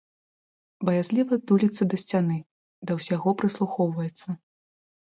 Баязліва 0.87 1.33
туліцца 1.51 1.83
да 1.91 2.01
сцяны, 2.05 2.37
да 2.89 2.99
ўсяго 3.03 3.39
прыслухоўваецца. 3.45 4.29